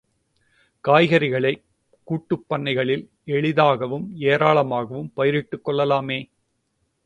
காய்கறிகளைக் 0.83 1.63
கூட்டுப் 2.03 2.45
பண்ணைகளில் 2.49 3.09
எளிதாகவும் 3.23 4.17
ஏராளமாகவும் 4.17 5.11
பயிரிட்டுக் 5.15 5.63
கொள்ளலாமே. 5.63 6.19